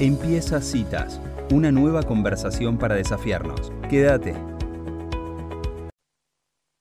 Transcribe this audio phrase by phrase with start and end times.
[0.00, 1.20] Empieza Citas,
[1.52, 3.72] una nueva conversación para desafiarnos.
[3.88, 4.34] Quédate.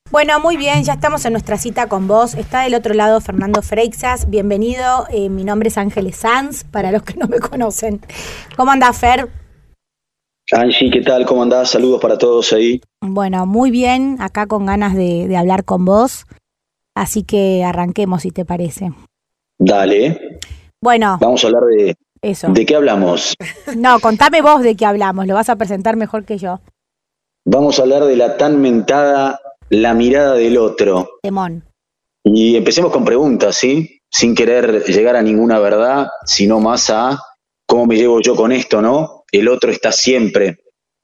[0.09, 2.33] Bueno, muy bien, ya estamos en nuestra cita con vos.
[2.33, 4.31] Está del otro lado Fernando Freixas.
[4.31, 5.05] Bienvenido.
[5.11, 8.01] Eh, mi nombre es Ángeles Sanz, para los que no me conocen.
[8.57, 9.29] ¿Cómo andás, Fer?
[10.51, 11.27] Angie, ¿qué tal?
[11.27, 11.69] ¿Cómo andás?
[11.69, 12.81] Saludos para todos ahí.
[12.99, 16.25] Bueno, muy bien, acá con ganas de, de hablar con vos.
[16.95, 18.91] Así que arranquemos, si te parece.
[19.59, 20.39] Dale.
[20.81, 21.95] Bueno, Vamos a hablar de...
[22.23, 22.47] eso.
[22.51, 23.35] ¿De qué hablamos?
[23.77, 26.59] No, contame vos de qué hablamos, lo vas a presentar mejor que yo.
[27.45, 29.39] Vamos a hablar de la tan mentada
[29.69, 31.09] La mirada del otro.
[31.21, 31.63] Temón.
[32.23, 33.99] Y empecemos con preguntas, ¿sí?
[34.09, 37.19] Sin querer llegar a ninguna verdad, sino más a
[37.65, 39.23] cómo me llevo yo con esto, ¿no?
[39.31, 40.59] El otro está siempre.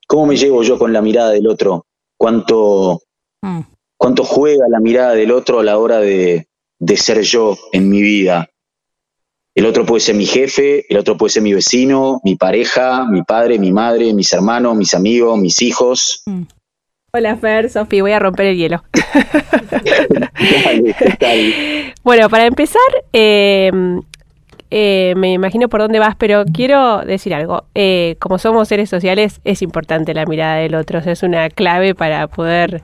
[0.07, 1.85] ¿Cómo me llevo yo con la mirada del otro?
[2.17, 3.01] ¿Cuánto,
[3.41, 3.61] Mm.
[3.97, 6.47] cuánto juega la mirada del otro a la hora de,
[6.77, 8.48] de ser yo en mi vida?
[9.55, 13.23] El otro puede ser mi jefe, el otro puede ser mi vecino, mi pareja, mi
[13.23, 16.21] padre, mi madre, mis hermanos, mis amigos, mis hijos.
[16.25, 16.43] Mm.
[17.11, 18.83] Hola Fer, Sofi, voy a romper el hielo.
[19.71, 21.53] Dale, ¿qué tal?
[22.03, 22.79] Bueno, para empezar,
[23.13, 23.71] eh,
[24.69, 27.65] eh, me imagino por dónde vas, pero quiero decir algo.
[27.73, 31.49] Eh, como somos seres sociales, es importante la mirada del otro, o sea, es una
[31.49, 32.83] clave para poder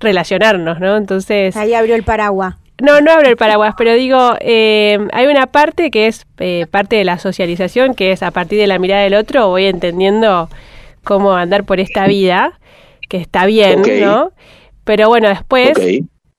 [0.00, 0.96] relacionarnos, ¿no?
[0.96, 2.56] Entonces, Ahí abrió el paraguas.
[2.80, 6.96] No, no abro el paraguas, pero digo, eh, hay una parte que es eh, parte
[6.96, 10.48] de la socialización, que es a partir de la mirada del otro, voy entendiendo
[11.04, 12.58] cómo andar por esta vida,
[13.08, 13.82] que está bien.
[14.00, 14.32] ¿no?
[14.84, 15.76] Pero bueno, después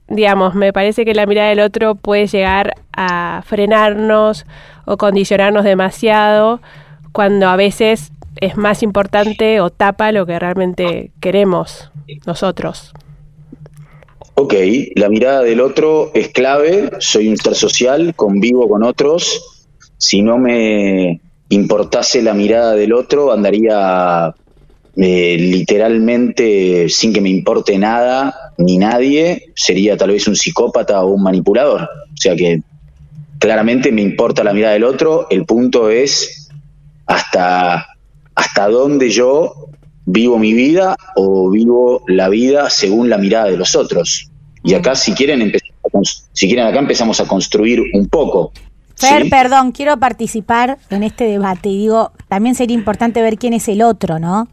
[0.09, 4.45] digamos, me parece que la mirada del otro puede llegar a frenarnos
[4.85, 6.61] o condicionarnos demasiado
[7.11, 11.91] cuando a veces es más importante o tapa lo que realmente queremos
[12.25, 12.93] nosotros.
[14.41, 14.53] Ok,
[14.95, 19.67] la mirada del otro es clave, soy un ser social, convivo con otros.
[19.97, 24.33] Si no me importase la mirada del otro, andaría
[24.95, 31.09] eh, literalmente sin que me importe nada ni nadie, sería tal vez un psicópata o
[31.09, 31.81] un manipulador.
[31.81, 32.61] O sea que
[33.39, 36.49] claramente me importa la mirada del otro, el punto es
[37.07, 37.87] hasta,
[38.35, 39.67] hasta dónde yo
[40.05, 44.28] vivo mi vida o vivo la vida según la mirada de los otros.
[44.63, 48.51] Y acá si quieren empezamos si quieren acá empezamos a construir un poco.
[48.95, 49.29] Fer, ¿sí?
[49.29, 53.81] perdón, quiero participar en este debate y digo, también sería importante ver quién es el
[53.81, 54.47] otro, ¿no?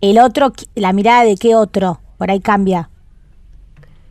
[0.00, 2.88] El otro, la mirada de qué otro, por ahí cambia.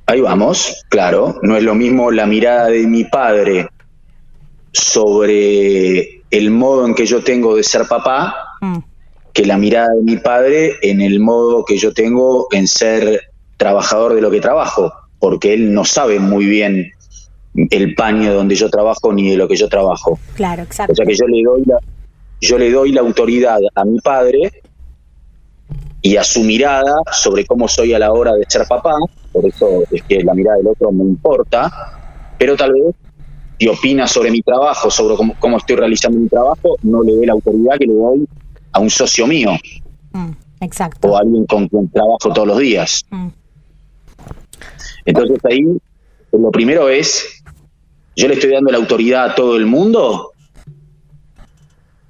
[0.06, 3.70] Ahí vamos, claro, no es lo mismo la mirada de mi padre
[4.72, 8.80] sobre el modo en que yo tengo de ser papá Mm.
[9.34, 14.14] que la mirada de mi padre en el modo que yo tengo en ser trabajador
[14.14, 16.91] de lo que trabajo, porque él no sabe muy bien
[17.56, 20.18] el paño donde yo trabajo ni de lo que yo trabajo.
[20.35, 20.96] Claro, O exacto.
[20.96, 21.78] sea que yo le doy la,
[22.41, 24.52] yo le doy la autoridad a mi padre
[26.02, 28.94] y a su mirada sobre cómo soy a la hora de ser papá,
[29.34, 31.69] por eso es que la mirada del otro me importa,
[32.38, 32.96] pero tal vez
[33.59, 37.25] si opina sobre mi trabajo, sobre cómo, cómo estoy realizando mi trabajo, no le doy
[37.25, 38.25] la autoridad que le doy
[38.72, 39.51] a un socio mío
[40.12, 40.31] Mm,
[40.62, 41.07] exacto.
[41.07, 43.06] o a alguien con quien trabajo todos los días.
[43.12, 43.28] Mm.
[45.09, 45.66] Entonces ahí
[46.31, 47.44] lo primero es,
[48.16, 50.34] yo le estoy dando la autoridad a todo el mundo,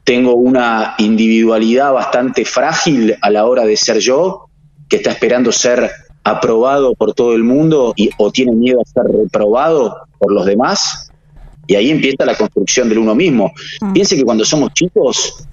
[0.04, 4.50] tengo una individualidad bastante frágil a la hora de ser yo,
[4.90, 5.90] que está esperando ser
[6.26, 11.10] aprobado por todo el mundo y, o tiene miedo a ser reprobado por los demás.
[11.68, 13.54] Y ahí empieza la construcción del uno mismo.
[13.80, 13.94] Mm.
[13.94, 15.46] Piense que cuando somos chicos,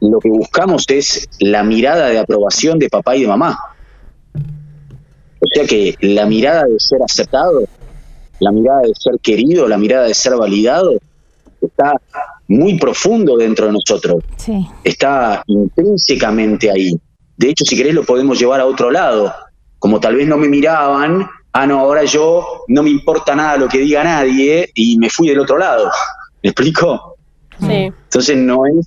[0.00, 3.75] lo que buscamos es la mirada de aprobación de papá y de mamá.
[5.40, 7.64] O sea que la mirada de ser aceptado,
[8.40, 10.92] la mirada de ser querido, la mirada de ser validado,
[11.60, 11.94] está
[12.48, 14.66] muy profundo dentro de nosotros, Sí.
[14.84, 16.92] está intrínsecamente ahí.
[17.36, 19.32] De hecho, si querés, lo podemos llevar a otro lado.
[19.78, 23.68] Como tal vez no me miraban, ah, no, ahora yo no me importa nada lo
[23.68, 25.90] que diga nadie y me fui del otro lado.
[26.42, 27.16] ¿Me explico?
[27.60, 27.90] Sí.
[28.04, 28.86] Entonces no es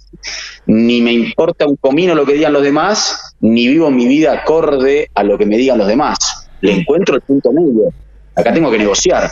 [0.68, 5.10] ni me importa un comino lo que digan los demás, ni vivo mi vida acorde
[5.16, 6.39] a lo que me digan los demás.
[6.62, 7.92] Le encuentro el punto medio.
[8.36, 9.30] Acá tengo que negociar.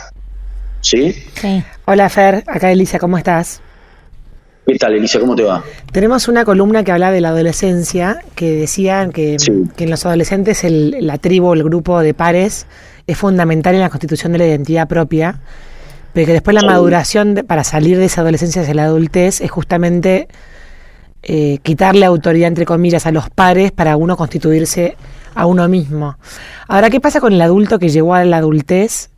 [0.80, 1.12] ¿Sí?
[1.34, 1.62] Sí.
[1.86, 3.60] Hola Fer, acá Elisa, ¿cómo estás?
[4.66, 5.18] ¿Qué tal, Elisa?
[5.18, 5.64] ¿Cómo te va?
[5.92, 9.52] Tenemos una columna que habla de la adolescencia, que decía que, Sí.
[9.76, 12.66] que en los adolescentes el- la tribu, el grupo de pares,
[13.06, 15.40] es fundamental en la constitución de la identidad propia,
[16.12, 16.66] pero que después la Sí.
[16.66, 20.28] maduración de- para salir de esa adolescencia hacia la adultez es justamente
[21.24, 24.96] eh, quitarle autoridad, entre comillas, a los pares para uno constituirse
[25.38, 26.18] a uno mismo.
[26.66, 29.10] Ahora, ¿qué pasa con el adulto que llegó a la adultez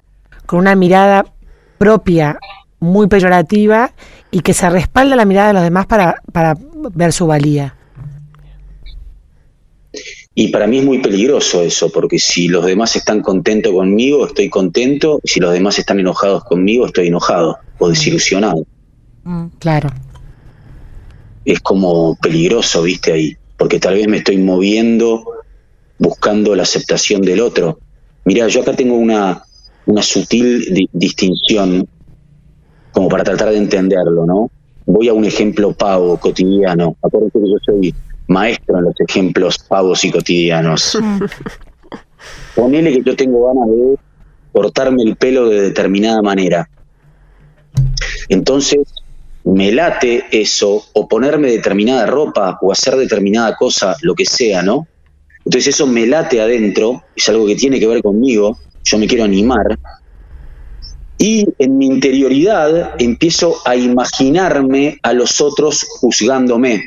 [0.45, 1.25] con una mirada
[1.79, 2.39] propia
[2.79, 3.93] muy peyorativa
[4.31, 6.57] y que se respalda la mirada de los demás para, para
[6.93, 7.75] ver su valía.
[10.35, 14.51] Y para mí es muy peligroso eso, porque si los demás están contentos conmigo, estoy
[14.51, 18.67] contento, y si los demás están enojados conmigo, estoy enojado o desilusionado.
[19.25, 19.47] Mm.
[19.59, 19.89] Claro.
[21.45, 25.25] Es como peligroso, viste ahí, porque tal vez me estoy moviendo
[26.01, 27.79] buscando la aceptación del otro.
[28.25, 29.43] Mira, yo acá tengo una,
[29.85, 31.87] una sutil di- distinción
[32.91, 34.51] como para tratar de entenderlo, ¿no?
[34.87, 36.97] Voy a un ejemplo pavo, cotidiano.
[37.03, 37.95] Acuérdense que yo soy
[38.29, 40.99] maestro en los ejemplos pavos y cotidianos.
[42.55, 43.97] Ponele que yo tengo ganas de
[44.53, 46.69] cortarme el pelo de determinada manera.
[48.29, 48.81] Entonces,
[49.45, 54.87] me late eso, o ponerme determinada ropa, o hacer determinada cosa, lo que sea, ¿no?
[55.51, 59.25] Entonces eso me late adentro, es algo que tiene que ver conmigo, yo me quiero
[59.25, 59.77] animar,
[61.19, 66.85] y en mi interioridad empiezo a imaginarme a los otros juzgándome,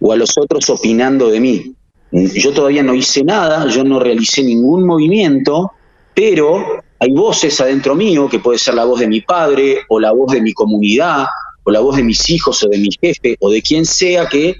[0.00, 1.74] o a los otros opinando de mí.
[2.12, 5.72] Yo todavía no hice nada, yo no realicé ningún movimiento,
[6.14, 6.64] pero
[7.00, 10.30] hay voces adentro mío, que puede ser la voz de mi padre, o la voz
[10.30, 11.26] de mi comunidad,
[11.64, 14.54] o la voz de mis hijos, o de mi jefe, o de quien sea que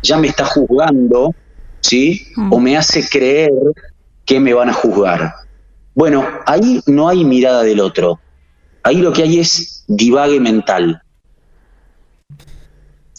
[0.00, 1.34] ya me está juzgando,
[1.88, 2.26] ¿sí?
[2.50, 3.50] O me hace creer
[4.26, 5.32] que me van a juzgar.
[5.94, 8.20] Bueno, ahí no hay mirada del otro.
[8.82, 11.00] Ahí lo que hay es divague mental.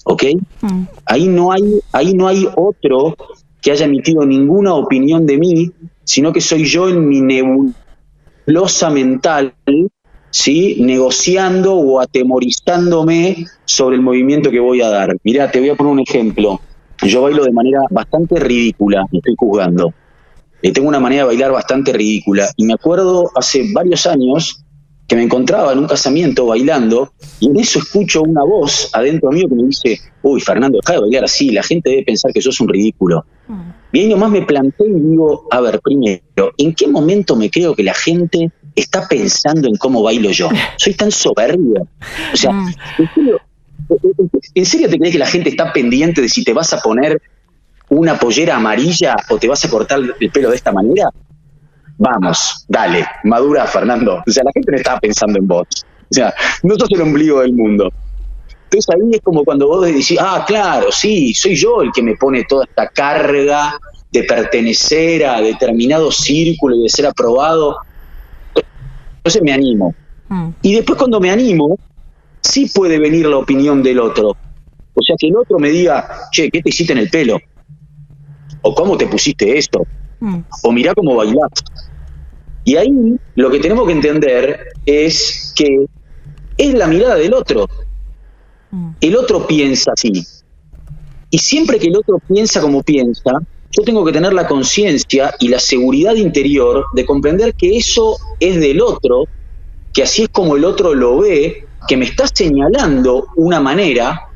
[0.05, 0.23] ¿Ok?
[0.61, 0.83] Mm.
[1.05, 3.15] Ahí no hay, ahí no hay otro
[3.61, 5.71] que haya emitido ninguna opinión de mí,
[6.03, 9.53] sino que soy yo en mi nebulosa mental,
[10.29, 10.77] ¿sí?
[10.79, 15.17] negociando o atemorizándome sobre el movimiento que voy a dar.
[15.23, 16.61] Mirá, te voy a poner un ejemplo.
[17.01, 19.93] Yo bailo de manera bastante ridícula, me estoy juzgando.
[20.61, 22.49] Eh, tengo una manera de bailar bastante ridícula.
[22.57, 24.63] Y me acuerdo hace varios años
[25.07, 29.49] que me encontraba en un casamiento bailando y en eso escucho una voz adentro mío
[29.49, 32.59] que me dice, uy, Fernando, deja de bailar así, la gente debe pensar que sos
[32.61, 33.25] un ridículo.
[33.91, 37.73] Y ahí nomás me planteé y digo, a ver, primero, ¿en qué momento me creo
[37.73, 40.49] que la gente está pensando en cómo bailo yo?
[40.77, 41.87] Soy tan soberbio.
[42.31, 42.51] O sea,
[42.99, 43.01] Mm.
[43.01, 43.41] ¿en serio,
[44.55, 47.21] ¿en serio te crees que la gente está pendiente de si te vas a poner
[47.89, 51.09] una pollera amarilla o te vas a cortar el pelo de esta manera?
[51.97, 54.23] Vamos, dale, madura, Fernando.
[54.25, 55.67] O sea, la gente no estaba pensando en vos.
[56.09, 56.33] O sea,
[56.63, 57.91] no sos el ombligo del mundo.
[58.65, 62.15] Entonces ahí es como cuando vos decís, ah, claro, sí, soy yo el que me
[62.15, 63.79] pone toda esta carga
[64.11, 67.77] de pertenecer a determinado círculo y de ser aprobado.
[69.17, 69.93] Entonces me animo.
[70.29, 70.49] Mm.
[70.61, 71.77] Y después cuando me animo,
[72.41, 74.29] sí puede venir la opinión del otro.
[74.29, 77.39] O sea, que el otro me diga, che, ¿qué te hiciste en el pelo?
[78.61, 79.85] O cómo te pusiste esto.
[80.19, 80.39] Mm.
[80.63, 81.51] O mirá cómo bailás.
[82.65, 82.89] Y ahí
[83.35, 85.85] lo que tenemos que entender es que
[86.57, 87.67] es la mirada del otro.
[88.71, 88.91] Mm.
[88.99, 90.11] El otro piensa así.
[91.31, 93.31] Y siempre que el otro piensa como piensa,
[93.71, 98.59] yo tengo que tener la conciencia y la seguridad interior de comprender que eso es
[98.59, 99.25] del otro,
[99.93, 104.27] que así es como el otro lo ve, que me está señalando una manera,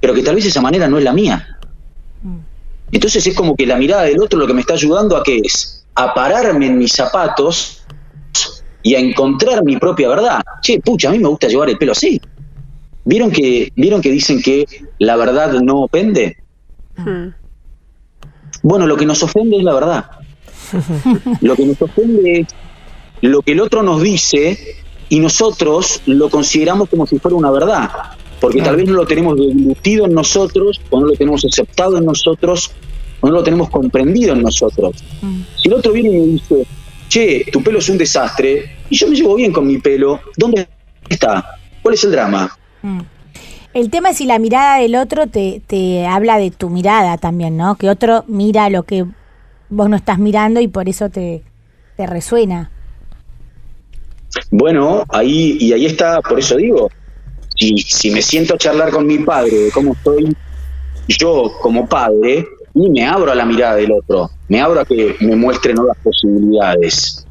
[0.00, 1.58] pero que tal vez esa manera no es la mía.
[2.90, 5.40] Entonces es como que la mirada del otro lo que me está ayudando a qué
[5.42, 5.84] es?
[5.94, 7.84] A pararme en mis zapatos
[8.82, 10.42] y a encontrar mi propia verdad.
[10.60, 12.20] Che, pucha, a mí me gusta llevar el pelo así.
[13.04, 14.66] ¿Vieron que, ¿Vieron que dicen que
[14.98, 16.36] la verdad no ofende?
[16.96, 17.28] Mm.
[18.62, 20.10] Bueno, lo que nos ofende es la verdad.
[21.42, 22.46] Lo que nos ofende es
[23.22, 24.81] lo que el otro nos dice
[25.12, 27.90] y nosotros lo consideramos como si fuera una verdad.
[28.40, 32.06] Porque tal vez no lo tenemos deglutido en nosotros, o no lo tenemos aceptado en
[32.06, 32.72] nosotros,
[33.20, 35.04] o no lo tenemos comprendido en nosotros.
[35.60, 36.66] Si el otro viene y me dice,
[37.10, 40.66] che, tu pelo es un desastre, y yo me llevo bien con mi pelo, ¿dónde
[41.10, 41.58] está?
[41.82, 42.56] ¿Cuál es el drama?
[42.80, 43.00] Mm.
[43.74, 47.58] El tema es si la mirada del otro te, te habla de tu mirada también,
[47.58, 47.74] ¿no?
[47.74, 49.04] Que otro mira lo que
[49.68, 51.42] vos no estás mirando y por eso te,
[51.98, 52.71] te resuena.
[54.50, 56.90] Bueno, ahí, y ahí está, por eso digo,
[57.56, 60.34] si, si me siento a charlar con mi padre de cómo estoy
[61.08, 65.16] yo como padre, y me abro a la mirada del otro, me abro a que
[65.20, 67.26] me muestre nuevas posibilidades.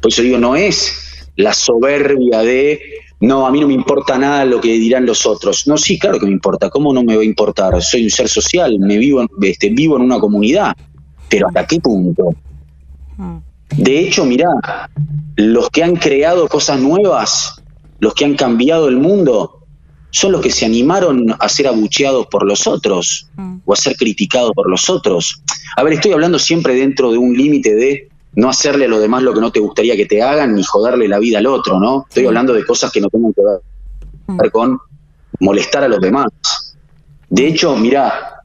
[0.00, 2.80] Por eso digo, no es la soberbia de,
[3.20, 5.66] no, a mí no me importa nada lo que dirán los otros.
[5.66, 7.80] No, sí, claro que me importa, ¿cómo no me va a importar?
[7.82, 10.74] Soy un ser social, me vivo, este, vivo en una comunidad,
[11.28, 12.34] pero ¿hasta qué punto?
[13.16, 13.38] Mm.
[13.76, 14.48] De hecho, mirá,
[15.36, 17.62] los que han creado cosas nuevas,
[17.98, 19.56] los que han cambiado el mundo,
[20.10, 23.58] son los que se animaron a ser abucheados por los otros Mm.
[23.64, 25.40] o a ser criticados por los otros.
[25.76, 29.22] A ver, estoy hablando siempre dentro de un límite de no hacerle a los demás
[29.22, 32.06] lo que no te gustaría que te hagan ni joderle la vida al otro, ¿no?
[32.08, 33.42] Estoy hablando de cosas que no tengan que
[34.28, 34.78] ver con
[35.38, 36.26] molestar a los demás.
[37.28, 38.39] De hecho, mirá,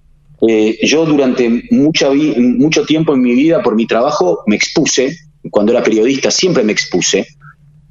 [0.47, 5.15] eh, yo durante mucha mucho tiempo en mi vida, por mi trabajo, me expuse,
[5.49, 7.25] cuando era periodista siempre me expuse,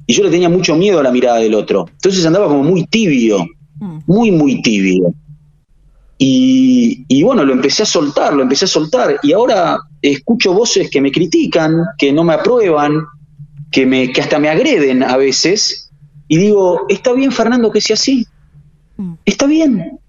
[0.07, 1.87] y yo le tenía mucho miedo a la mirada del otro.
[1.91, 3.45] Entonces andaba como muy tibio,
[3.79, 3.99] mm.
[4.05, 5.13] muy, muy tibio.
[6.17, 9.19] Y, y, bueno, lo empecé a soltar, lo empecé a soltar.
[9.21, 13.03] Y ahora escucho voces que me critican, que no me aprueban,
[13.71, 15.91] que, me, que hasta me agreden a veces.
[16.27, 18.25] Y digo, está bien, Fernando, que sea así.
[18.97, 19.13] Mm.
[19.25, 19.99] Está bien.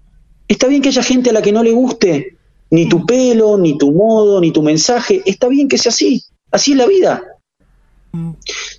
[0.47, 2.37] Está bien que haya gente a la que no le guste
[2.69, 3.05] ni tu mm.
[3.05, 5.21] pelo, ni tu modo, ni tu mensaje.
[5.25, 6.23] Está bien que sea así.
[6.51, 7.21] Así es la vida.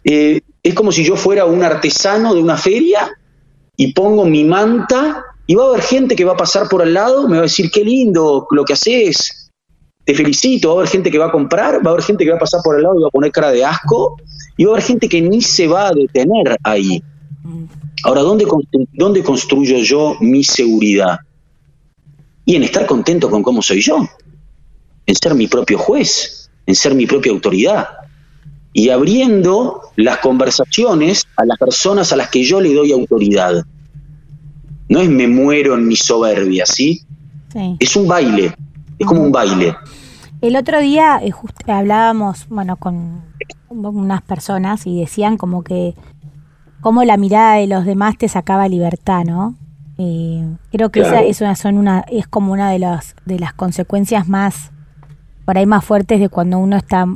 [0.04, 3.10] Eh, es como si yo fuera un artesano de una feria
[3.76, 6.92] y pongo mi manta y va a haber gente que va a pasar por al
[6.92, 9.50] lado, me va a decir, qué lindo lo que haces,
[10.04, 12.30] te felicito, va a haber gente que va a comprar, va a haber gente que
[12.30, 14.16] va a pasar por al lado y va a poner cara de asco,
[14.56, 17.02] y va a haber gente que ni se va a detener ahí.
[18.04, 18.46] Ahora, ¿dónde,
[18.92, 21.18] ¿dónde construyo yo mi seguridad?
[22.48, 24.08] Y en estar contento con cómo soy yo,
[25.04, 27.88] en ser mi propio juez, en ser mi propia autoridad
[28.72, 33.66] y abriendo las conversaciones a las personas a las que yo le doy autoridad.
[34.88, 37.02] No es me muero en mi soberbia, ¿sí?
[37.80, 38.54] Es un baile,
[38.98, 39.76] es como un baile.
[40.40, 41.32] El otro día eh,
[41.66, 43.24] hablábamos, bueno, con
[43.68, 45.94] unas personas y decían como que
[46.80, 49.54] como la mirada de los demás te sacaba libertad, ¿no?
[49.98, 53.52] Eh, creo que esa es una, son una, es como una de las de las
[53.52, 54.70] consecuencias más
[55.44, 57.06] por ahí más fuertes de cuando uno está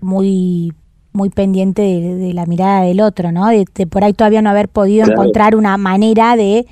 [0.00, 0.72] muy
[1.12, 3.48] muy pendiente de, la mirada del otro, ¿no?
[3.48, 6.66] De, por ahí todavía no haber podido encontrar una manera de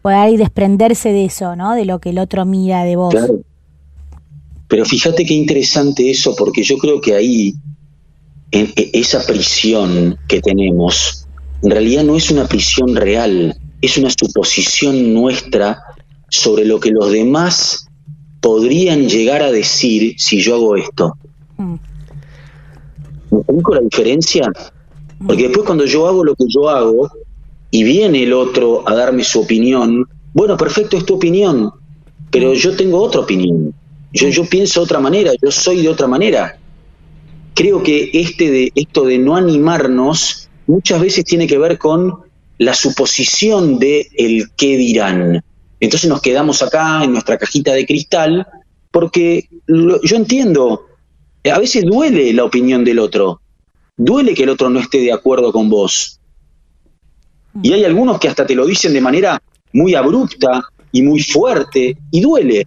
[0.00, 1.74] poder desprenderse de eso, ¿no?
[1.74, 3.14] De lo que el otro mira de vos.
[4.68, 7.54] Pero fíjate qué interesante eso, porque yo creo que ahí,
[8.50, 11.26] en e, esa prisión que tenemos,
[11.62, 15.80] en realidad no es una prisión real, es una suposición nuestra
[16.28, 17.88] sobre lo que los demás
[18.40, 21.16] podrían llegar a decir si yo hago esto.
[21.56, 21.74] Mm.
[23.30, 24.50] ¿Me explico la diferencia?
[25.26, 27.10] Porque después cuando yo hago lo que yo hago
[27.70, 31.70] y viene el otro a darme su opinión, bueno, perfecto, es tu opinión,
[32.30, 33.74] pero yo tengo otra opinión.
[34.12, 36.58] Yo, yo pienso de otra manera, yo soy de otra manera.
[37.54, 42.27] Creo que este de, esto de no animarnos muchas veces tiene que ver con
[42.58, 45.44] la suposición de el qué dirán.
[45.80, 48.46] Entonces nos quedamos acá en nuestra cajita de cristal
[48.90, 50.88] porque yo entiendo
[51.50, 53.40] a veces duele la opinión del otro,
[53.96, 56.20] duele que el otro no esté de acuerdo con vos.
[57.62, 60.62] Y hay algunos que hasta te lo dicen de manera muy abrupta
[60.92, 62.66] y muy fuerte, y duele.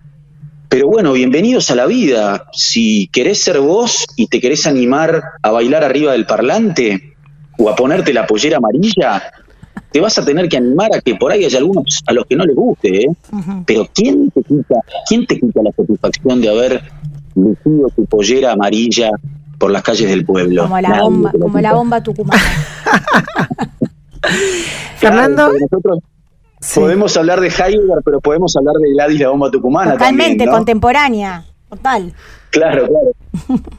[0.69, 2.47] Pero bueno, bienvenidos a la vida.
[2.53, 7.15] Si querés ser vos y te querés animar a bailar arriba del parlante
[7.57, 9.31] o a ponerte la pollera amarilla,
[9.91, 12.35] te vas a tener que animar a que por ahí haya algunos a los que
[12.35, 13.07] no les guste, ¿eh?
[13.65, 14.75] Pero ¿quién te, quita,
[15.07, 16.81] ¿quién te quita la satisfacción de haber
[17.35, 19.11] lucido tu pollera amarilla
[19.61, 20.63] por las calles del pueblo.
[20.63, 22.41] Como la bomba, como la bomba tucumana.
[24.97, 25.51] Fernando.
[25.53, 25.99] nosotros
[26.73, 29.93] podemos hablar de Heidegger, pero podemos hablar de Gladys la bomba tucumana.
[29.93, 31.45] Totalmente, contemporánea.
[31.69, 32.11] Total.
[32.49, 33.11] Claro, claro.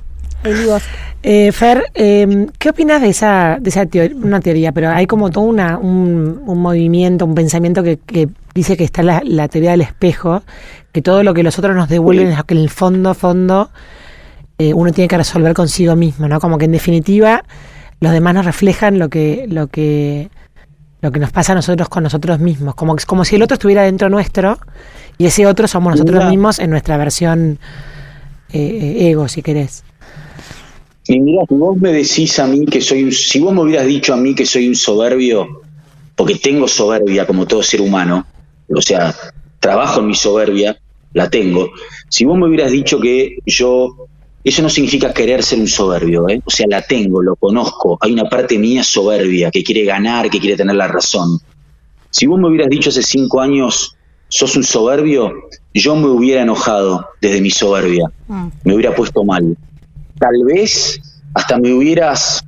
[1.25, 4.17] Eh, Fer, eh, ¿qué opinas de esa, de esa teoría?
[4.17, 8.77] Una teoría, pero hay como todo una, un, un movimiento, un pensamiento que, que dice
[8.77, 10.43] que está la, la, teoría del espejo,
[10.91, 13.71] que todo lo que los otros nos devuelven es lo que en el fondo, fondo,
[14.59, 16.41] eh, uno tiene que resolver consigo mismo, ¿no?
[16.41, 17.45] Como que en definitiva
[18.01, 20.29] los demás nos reflejan lo que, lo que,
[21.03, 23.83] lo que nos pasa a nosotros con nosotros mismos, como, como si el otro estuviera
[23.83, 24.59] dentro nuestro
[25.19, 27.61] y ese otro somos nosotros mismos en nuestra versión
[28.53, 29.85] eh, ego, si querés.
[31.07, 33.87] Y mira, si vos me decís a mí que soy un, si vos me hubieras
[33.87, 35.63] dicho a mí que soy un soberbio,
[36.15, 38.25] porque tengo soberbia como todo ser humano,
[38.69, 39.15] o sea,
[39.59, 40.79] trabajo en mi soberbia,
[41.13, 41.71] la tengo.
[42.09, 44.09] Si vos me hubieras dicho que yo,
[44.45, 46.41] eso no significa querer ser un soberbio, ¿eh?
[46.45, 50.39] o sea, la tengo, lo conozco, hay una parte mía soberbia que quiere ganar, que
[50.39, 51.41] quiere tener la razón.
[52.11, 53.97] Si vos me hubieras dicho hace cinco años,
[54.29, 55.33] sos un soberbio,
[55.75, 58.47] yo me hubiera enojado desde mi soberbia, mm.
[58.65, 59.57] me hubiera puesto mal
[60.23, 61.01] tal vez
[61.35, 62.45] hasta me hubieras,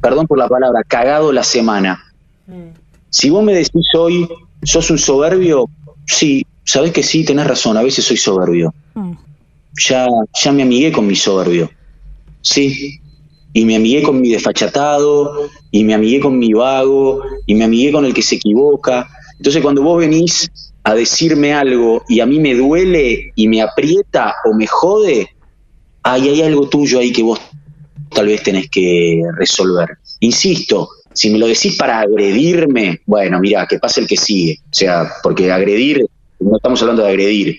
[0.00, 2.00] perdón por la palabra, cagado la semana.
[2.46, 2.68] Mm.
[3.10, 4.28] Si vos me decís hoy,
[4.62, 5.68] sos un soberbio,
[6.06, 8.72] sí, sabés que sí, tenés razón, a veces soy soberbio.
[8.94, 9.14] Mm.
[9.88, 10.06] Ya,
[10.40, 11.70] ya me amigué con mi soberbio.
[12.40, 13.00] Sí,
[13.52, 17.90] y me amigué con mi desfachatado, y me amigué con mi vago, y me amigué
[17.90, 19.08] con el que se equivoca.
[19.38, 20.52] Entonces cuando vos venís
[20.84, 25.30] a decirme algo y a mí me duele y me aprieta o me jode,
[26.02, 27.40] hay algo tuyo ahí que vos
[28.10, 29.98] tal vez tenés que resolver.
[30.20, 34.60] Insisto, Si me lo decís para agredirme, bueno, mira, que pase el que sigue.
[34.64, 36.06] O sea, porque agredir,
[36.40, 37.58] no estamos hablando de agredir,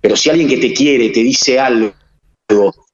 [0.00, 1.92] pero si alguien que te quiere te dice algo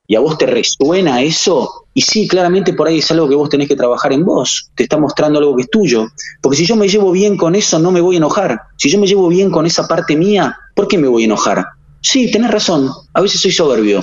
[0.07, 3.51] y a vos te resuena eso, y sí, claramente por ahí es algo que vos
[3.51, 6.09] tenés que trabajar en vos, te está mostrando algo que es tuyo.
[6.41, 8.61] Porque si yo me llevo bien con eso, no me voy a enojar.
[8.79, 11.67] Si yo me llevo bien con esa parte mía, ¿por qué me voy a enojar?
[12.01, 14.03] Sí, tenés razón, a veces soy soberbio.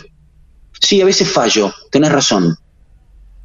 [0.79, 2.55] Sí, a veces fallo, tenés razón.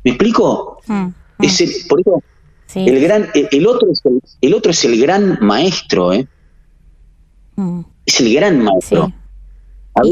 [0.04, 0.80] ¿Me explico?
[0.86, 1.06] Mm,
[1.38, 1.46] mm.
[1.88, 2.22] por eso,
[2.74, 4.00] el, gran, el, otro es
[4.40, 6.26] el, otro es el gran maestro, ¿eh?
[7.56, 7.80] Mm.
[8.06, 9.12] Es el gran maestro.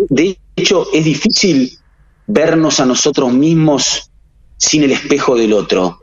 [0.08, 1.78] De hecho, es difícil
[2.26, 4.10] vernos a nosotros mismos
[4.56, 6.02] sin el espejo del otro.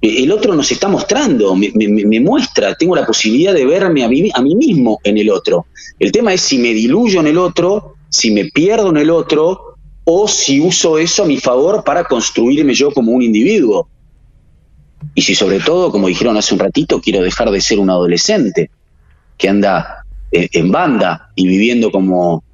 [0.00, 4.30] E, el otro nos está mostrando, me, muestra, tengo la posibilidad de verme a mí,
[4.34, 5.66] a mí mismo en el otro.
[5.98, 9.65] El tema es si me diluyo en el otro, si me pierdo en el otro,
[10.08, 13.88] o si uso eso a mi favor para construirme yo como un individuo.
[15.16, 18.70] Y si sobre todo, como dijeron hace un ratito, quiero dejar de ser un adolescente
[19.36, 22.44] que anda eh, en banda y viviendo como,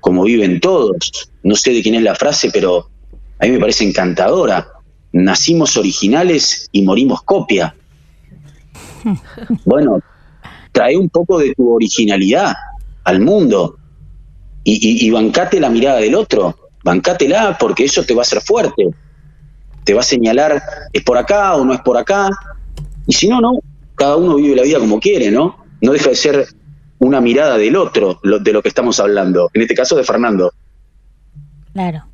[0.00, 1.30] como viven todos.
[1.42, 2.90] No sé de quién es la frase, pero
[3.38, 4.68] a mí me parece encantadora.
[5.12, 7.74] Nacimos originales y morimos copia.
[9.64, 10.00] Bueno,
[10.72, 12.54] trae un poco de tu originalidad
[13.04, 13.78] al mundo
[14.64, 18.88] y, y, bancate la mirada del otro, bancátela porque eso te va a hacer fuerte.
[19.84, 22.28] Te va a señalar, es por acá o no es por acá.
[23.06, 23.52] Y si no, no,
[23.94, 25.64] cada uno vive la vida como quiere, ¿no?
[25.80, 26.46] No deja de ser
[26.98, 30.52] una mirada del otro de lo que estamos hablando, en este caso de Fernando.
[31.72, 32.04] Claro.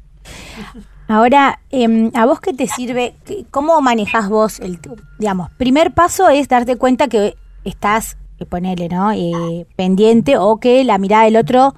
[1.06, 3.14] Ahora, em, ¿a vos qué te sirve?
[3.50, 4.78] ¿Cómo manejas vos el,
[5.18, 9.12] digamos, primer paso es darte cuenta que estás, eh, ponele, ¿no?
[9.12, 11.74] Eh, pendiente o que la mirada del otro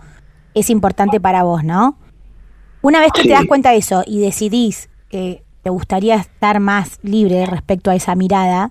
[0.55, 1.99] es importante para vos, ¿no?
[2.87, 7.01] Una vez que te das cuenta de eso y decidís que te gustaría estar más
[7.03, 8.71] libre respecto a esa mirada,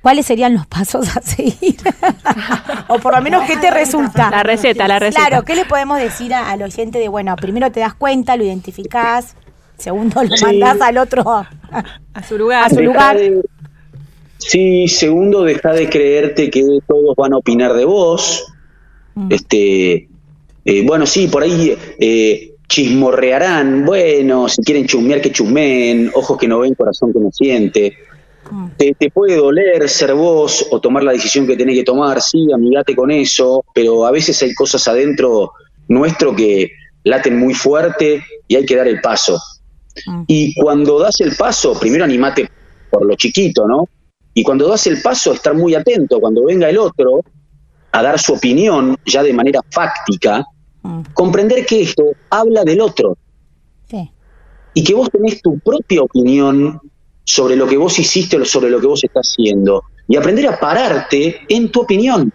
[0.00, 1.76] ¿Cuáles serían los pasos a seguir?
[2.88, 4.30] o por lo menos, ¿qué te resulta?
[4.30, 5.26] La receta, la receta.
[5.26, 9.36] Claro, ¿qué le podemos decir al oyente de, bueno, primero te das cuenta, lo identificás,
[9.76, 11.22] segundo lo mandás al otro
[12.14, 12.64] a, su lugar?
[12.64, 13.18] A su lugar.
[14.38, 18.46] sí, segundo, deja de creerte que todos van a opinar de vos.
[19.14, 19.32] Mm.
[19.32, 20.08] Este,
[20.64, 26.48] eh, bueno, sí, por ahí eh, chismorrearán, bueno, si quieren chusmear, que chusmeen, ojos que
[26.48, 27.96] no ven, corazón que no siente.
[28.76, 32.94] Te, puede doler ser vos o tomar la decisión que tenés que tomar, sí, amigate
[32.94, 35.52] con eso, pero a veces hay cosas adentro
[35.88, 36.72] nuestro que
[37.04, 39.38] laten muy fuerte y hay que dar el paso.
[40.06, 40.22] Mm.
[40.26, 42.50] Y cuando das el paso, primero animate
[42.90, 43.88] por lo chiquito, ¿no?
[44.34, 47.22] Y cuando das el paso, estar muy atento, cuando venga el otro
[47.92, 50.44] a dar su opinión ya de manera fáctica,
[50.84, 51.00] mm.
[51.12, 53.16] comprender que esto habla del otro.
[54.76, 56.80] Y que vos tenés tu propia opinión
[57.24, 59.84] sobre lo que vos hiciste o sobre lo que vos estás haciendo.
[60.08, 62.32] Y aprender a pararte en tu opinión.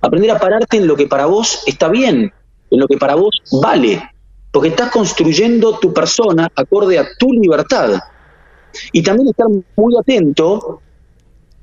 [0.00, 2.32] Aprender a pararte en lo que para vos está bien,
[2.70, 4.02] en lo que para vos vale.
[4.50, 8.00] Porque estás construyendo tu persona acorde a tu libertad.
[8.92, 10.80] Y también estar muy atento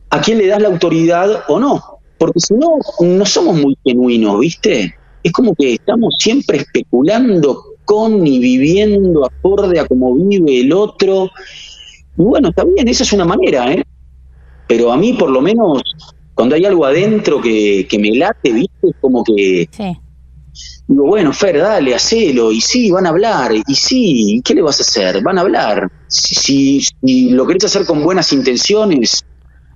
[0.10, 2.00] a quién le das la autoridad o no.
[2.17, 4.96] Porque si no, no somos muy genuinos, ¿viste?
[5.24, 11.32] Es como que estamos siempre especulando con y viviendo acorde a cómo vive el otro
[12.16, 13.84] bueno, está bien, esa es una manera, ¿eh?
[14.68, 15.82] Pero a mí, por lo menos,
[16.36, 18.90] cuando hay algo adentro que, me late, ¿viste?
[18.90, 19.68] Es como que.
[19.72, 19.98] Sí.
[20.88, 22.52] Digo, bueno, Fer, dale, hacelo.
[22.52, 23.52] Y sí, van a hablar.
[23.54, 25.24] Y sí, ¿qué le vas a hacer?
[25.24, 25.92] Van a hablar.
[26.08, 29.26] Si, si, lo querés hacer con buenas intenciones,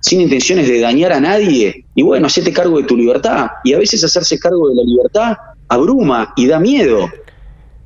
[0.00, 3.48] sin intenciones de dañar a nadie, y bueno, hacete cargo de tu libertad.
[3.64, 5.36] Y a veces hacerse cargo de la libertad
[5.68, 7.08] abruma y da miedo.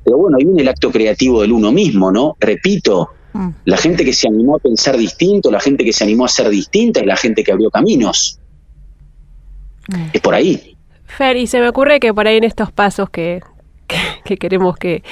[0.03, 2.35] Pero bueno, ahí viene el acto creativo del uno mismo, ¿no?
[2.39, 3.49] Repito, Mm.
[3.65, 6.49] La gente que se animó a pensar distinto, la gente que se animó a ser
[6.49, 8.39] distinta es la gente que abrió caminos.
[9.87, 10.09] Mm.
[10.13, 10.77] Es por ahí.
[11.05, 13.41] Fer, y se me ocurre que por ahí en estos pasos que,
[14.23, 15.03] que, queremos que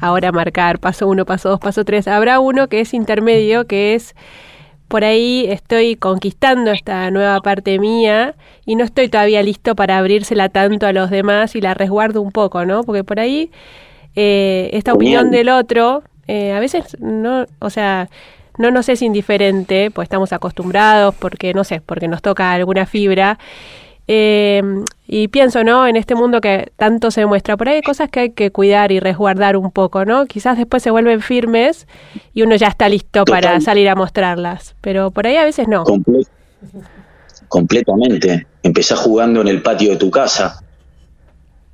[0.00, 4.14] ahora marcar, paso uno, paso dos, paso tres, habrá uno que es intermedio, que es
[4.88, 10.48] por ahí estoy conquistando esta nueva parte mía y no estoy todavía listo para abrírsela
[10.48, 12.82] tanto a los demás y la resguardo un poco, ¿no?
[12.84, 13.50] Porque por ahí
[14.16, 18.08] eh, esta opinión del otro eh, a veces no, o sea,
[18.58, 23.38] no nos es indiferente, pues estamos acostumbrados, porque no sé, porque nos toca alguna fibra.
[24.10, 24.62] Eh,
[25.06, 25.86] y pienso, ¿no?
[25.86, 28.90] En este mundo que tanto se muestra, por ahí hay cosas que hay que cuidar
[28.90, 30.24] y resguardar un poco, ¿no?
[30.26, 31.86] Quizás después se vuelven firmes
[32.32, 35.84] y uno ya está listo para salir a mostrarlas, pero por ahí a veces no.
[37.48, 38.46] completamente.
[38.62, 40.60] Empezás jugando en el patio de tu casa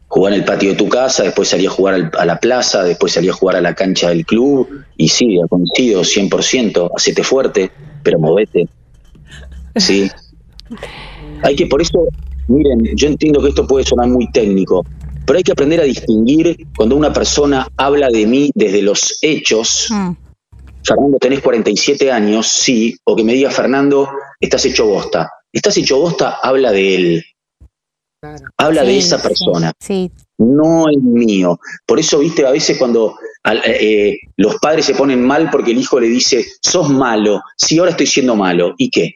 [0.06, 2.84] jugar en el patio de tu casa, después salí a jugar al- a la plaza,
[2.84, 7.72] después salí a jugar a la cancha del club, y sí, coincido 100%, hacete fuerte,
[8.04, 8.68] pero movete.
[9.74, 10.08] Sí.
[11.42, 12.06] Hay que, por eso,
[12.48, 14.84] miren, yo entiendo que esto puede sonar muy técnico,
[15.26, 19.88] pero hay que aprender a distinguir cuando una persona habla de mí desde los hechos,
[19.90, 20.12] Mm,
[20.86, 25.30] Fernando, tenés 47 años, sí, o que me diga, Fernando, estás hecho bosta.
[25.50, 27.24] Estás hecho bosta, habla de él,
[28.58, 31.58] habla de esa persona, Sí, no es mío.
[31.86, 35.78] Por eso, viste, a veces cuando al- eh, los padres se ponen mal porque el
[35.78, 39.14] hijo le dice, sos malo, sí, ahora estoy siendo malo, ¿y qué?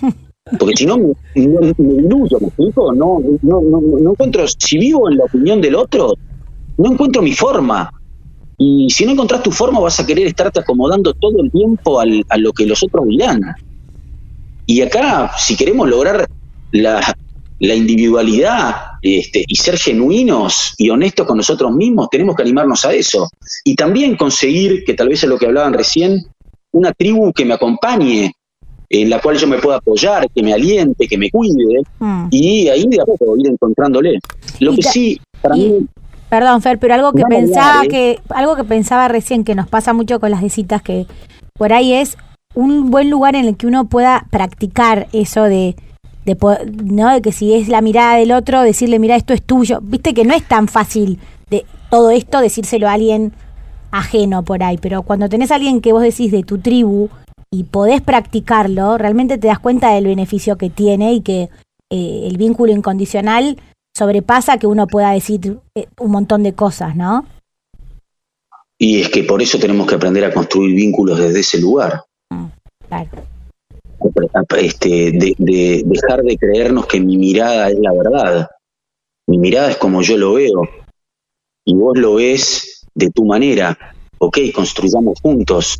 [0.58, 2.92] Porque si no, me, diluyo, ¿me explico?
[2.92, 6.14] No, no, no, no encuentro, si vivo en la opinión del otro,
[6.78, 7.90] no encuentro mi forma.
[8.58, 12.24] Y si no encontrás tu forma, vas a querer estarte acomodando todo el tiempo al-
[12.28, 13.40] a lo que los otros dirán.
[14.66, 16.26] Y acá, si queremos lograr
[16.72, 17.00] la,
[17.58, 22.92] la individualidad este, y ser genuinos y honestos con nosotros mismos, tenemos que animarnos a
[22.92, 23.28] eso.
[23.64, 26.24] Y también conseguir, que tal vez es lo que hablaban recién,
[26.72, 28.32] una tribu que me acompañe,
[28.90, 32.26] en la cual yo me pueda apoyar, que me aliente, que me cuide, mm.
[32.30, 34.18] y ahí de a poco ir encontrándole.
[34.58, 35.86] Lo que sí, para y- mí,
[36.28, 37.88] Perdón, Fer, pero algo que pensaba ¿eh?
[37.88, 41.06] que algo que pensaba recién que nos pasa mucho con las de citas que
[41.54, 42.16] por ahí es
[42.54, 45.74] un buen lugar en el que uno pueda practicar eso de
[46.24, 49.42] de po- no de que si es la mirada del otro decirle mira esto es
[49.42, 51.18] tuyo viste que no es tan fácil
[51.50, 53.32] de todo esto decírselo a alguien
[53.90, 57.08] ajeno por ahí pero cuando tenés a alguien que vos decís de tu tribu
[57.52, 61.48] y podés practicarlo realmente te das cuenta del beneficio que tiene y que
[61.90, 63.58] eh, el vínculo incondicional
[63.96, 67.26] sobrepasa que uno pueda decir eh, un montón de cosas, ¿no?
[68.80, 72.02] y es que por eso tenemos que aprender a construir vínculos desde ese lugar.
[72.88, 73.10] Claro.
[74.58, 78.48] este, de, de dejar de creernos que mi mirada es la verdad.
[79.28, 80.62] Mi mirada es como yo lo veo
[81.66, 83.76] y vos lo ves de tu manera.
[84.18, 85.78] Ok, construyamos juntos.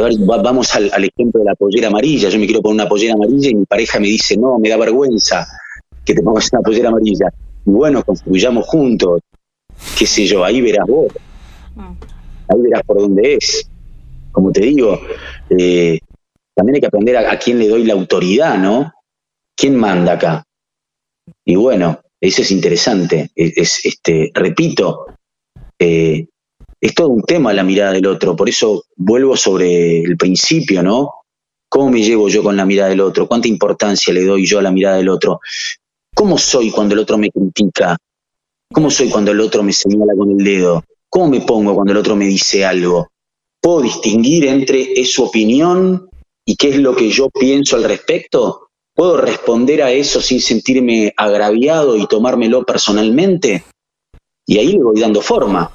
[0.00, 2.28] Vamos al, al ejemplo de la pollera amarilla.
[2.28, 4.76] Yo me quiero poner una pollera amarilla y mi pareja me dice, no, me da
[4.76, 5.46] vergüenza
[6.04, 7.28] que te pongas una pollera amarilla.
[7.66, 9.20] Y bueno, construyamos juntos.
[9.98, 11.12] Qué sé yo, ahí verás vos.
[11.76, 13.68] Ahí verás por dónde es.
[14.32, 15.00] Como te digo,
[15.50, 15.98] eh,
[16.54, 18.92] también hay que aprender a, a quién le doy la autoridad, ¿no?
[19.56, 20.44] ¿Quién manda acá?
[21.44, 23.30] Y bueno, eso es interesante.
[23.34, 25.06] Es, es, este, repito,
[25.78, 26.26] eh,
[26.84, 28.36] es todo un tema la mirada del otro.
[28.36, 31.14] Por eso vuelvo sobre el principio, ¿no?
[31.66, 33.26] ¿Cómo me llevo yo con la mirada del otro?
[33.26, 35.40] ¿Cuánta importancia le doy yo a la mirada del otro?
[36.14, 37.96] ¿Cómo soy cuando el otro me critica?
[38.70, 40.84] ¿Cómo soy cuando el otro me señala con el dedo?
[41.08, 43.08] ¿Cómo me pongo cuando el otro me dice algo?
[43.62, 46.10] ¿Puedo distinguir entre es su opinión
[46.44, 48.68] y qué es lo que yo pienso al respecto?
[48.94, 53.64] ¿Puedo responder a eso sin sentirme agraviado y tomármelo personalmente?
[54.44, 55.72] Y ahí le voy dando forma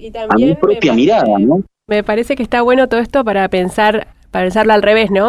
[0.00, 1.62] Y a mi me propia pa- mirada, ¿no?
[1.88, 5.28] Me parece que está bueno todo esto para pensar, para pensarlo al revés, ¿no?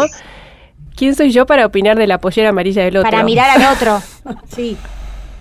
[0.95, 3.09] ¿Quién soy yo para opinar de la pollera amarilla del otro?
[3.09, 4.01] Para mirar al otro.
[4.49, 4.77] Sí,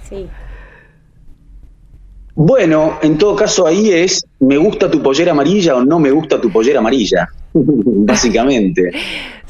[0.08, 0.26] sí.
[2.34, 6.40] Bueno, en todo caso ahí es, ¿me gusta tu pollera amarilla o no me gusta
[6.40, 7.28] tu pollera amarilla?
[7.52, 8.90] Básicamente.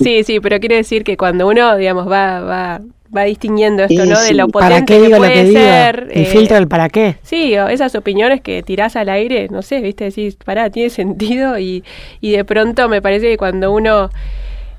[0.01, 2.81] Sí, sí, pero quiere decir que cuando uno, digamos, va, va,
[3.15, 4.21] va distinguiendo esto, Y ¿no?
[4.21, 5.61] De lo ¿Para potente que digo lo puede que digo?
[5.61, 6.09] ser.
[6.13, 7.17] El eh, filtro del para qué.
[7.23, 11.59] Sí, o esas opiniones que tirás al aire, no sé, viste, decís, pará, tiene sentido
[11.59, 11.83] y,
[12.21, 14.11] y de pronto me parece que cuando uno,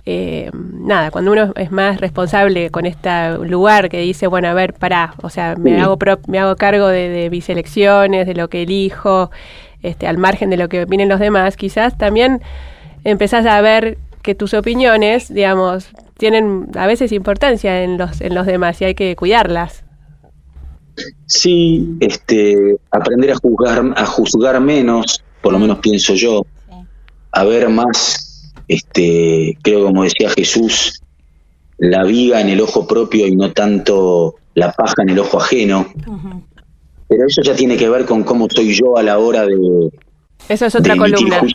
[0.05, 4.73] eh, nada, cuando uno es más responsable con este lugar que dice, bueno, a ver,
[4.73, 5.79] pará, o sea, me Sí.
[5.81, 9.29] hago pro- me hago cargo de, de mis elecciones, de lo que elijo,
[9.83, 12.41] este, al margen de lo que opinen los demás, quizás también
[13.03, 15.89] empezás a ver que tus opiniones, digamos,
[16.21, 19.83] tienen a veces importancia en los, en los demás y hay que cuidarlas.
[21.25, 26.45] Sí, este, aprender a juzgar, a juzgar menos, por lo menos pienso yo,
[27.31, 31.01] a ver más, este, creo como decía Jesús,
[31.79, 35.87] la viga en el ojo propio y no tanto la paja en el ojo ajeno.
[37.07, 39.57] Pero eso ya tiene que ver con cómo soy yo a la hora de,
[40.49, 41.41] Eso es otra columna.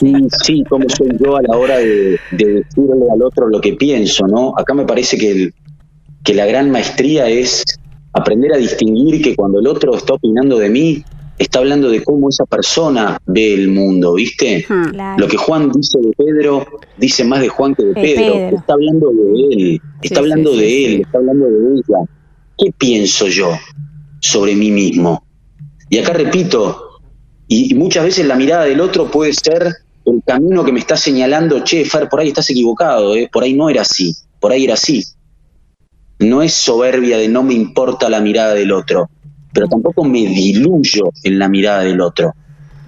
[0.00, 3.74] Sí, sí, cómo soy yo a la hora de, de decirle al otro lo que
[3.74, 4.54] pienso, ¿no?
[4.56, 5.54] Acá me parece que, el-
[6.24, 7.62] que la gran maestría es
[8.14, 11.04] aprender a distinguir que cuando el otro está opinando de mí,
[11.38, 14.64] está hablando de cómo esa persona ve el mundo, ¿viste?
[14.66, 14.90] Hmm.
[14.92, 15.20] Claro.
[15.20, 18.32] Lo que Juan dice de Pedro, dice más de Juan que de De Pedro.
[18.32, 18.56] Pedro.
[18.56, 21.02] Está hablando de él, está Sí, hablando sí, de sí, él, sí.
[21.02, 21.98] está hablando de ella.
[22.56, 23.50] ¿Qué pienso yo
[24.20, 25.22] sobre mí mismo?
[25.90, 26.93] Y acá repito,
[27.48, 30.96] y, y muchas veces la mirada del otro puede ser el camino que me está
[30.96, 33.28] señalando, che, Fer, por ahí estás equivocado, ¿eh?
[33.32, 35.04] por ahí no era así, por ahí era así.
[36.18, 39.10] no es soberbia de no me importa la mirada del otro,
[39.52, 42.34] pero tampoco me diluyo en la mirada del otro.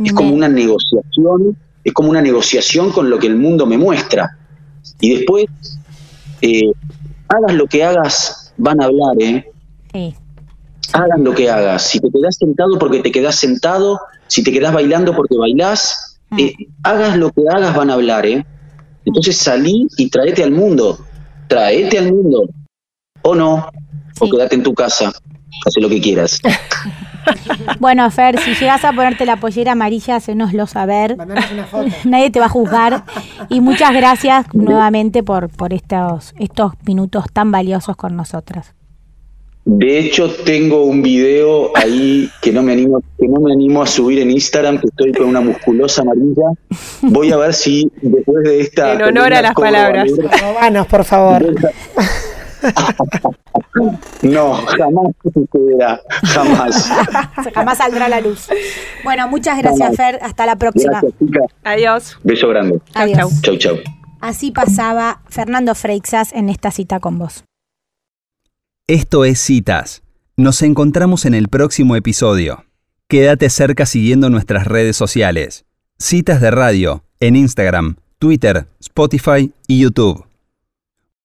[0.03, 4.37] Es como una negociación, es como una negociación con lo que el mundo me muestra.
[5.01, 5.47] Y después,
[6.43, 6.71] eh,
[7.29, 9.51] hagas lo que hagas, van a hablar, ¿eh?
[9.93, 10.15] Sí.
[10.93, 11.83] Hagan lo que hagas.
[11.83, 16.39] Si te quedas sentado porque te quedas sentado, si te quedas bailando porque bailás, Mm.
[16.41, 18.45] eh, hagas lo que hagas, van a hablar, ¿eh?
[19.05, 20.99] Entonces salí y traete al mundo.
[21.47, 22.49] Traete al mundo.
[23.23, 23.69] O no.
[24.19, 25.13] O quédate en tu casa.
[25.65, 26.41] Haz lo que quieras.
[27.81, 31.17] Bueno, Fer, si llegas a ponerte la pollera amarilla, hacénoslo saber.
[31.17, 31.89] Mandanos una foto.
[32.05, 33.03] Nadie te va a juzgar.
[33.49, 38.76] Y muchas gracias nuevamente por, por estos, estos minutos tan valiosos con nosotras.
[39.69, 43.87] De hecho, tengo un video ahí que no me animo, que no me animo a
[43.87, 46.53] subir en Instagram, que estoy con una musculosa amarilla.
[47.03, 48.93] Voy a ver si después de esta.
[48.93, 50.09] En honor a las palabras.
[50.17, 50.41] valor.
[50.41, 51.47] Robanos, por favor.
[54.23, 56.91] No, jamás sucederá, jamás.
[57.55, 58.49] Jamás saldrá a la luz.
[59.05, 60.19] Bueno, muchas gracias, Fer.
[60.23, 61.01] Hasta la próxima.
[61.21, 61.53] Gracias.
[61.63, 62.19] Adiós.
[62.25, 62.81] Beso grande.
[62.95, 63.41] Adiós.
[63.43, 63.77] Chau, chau.
[64.21, 67.45] Así pasaba Fernando Freixas en esta cita con vos.
[68.89, 70.05] Esto es Citas.
[70.37, 72.67] Nos encontramos en el próximo episodio.
[73.09, 75.65] Quédate cerca siguiendo nuestras redes sociales.
[75.99, 80.26] Citas de Radio en Instagram, Twitter, Spotify y YouTube.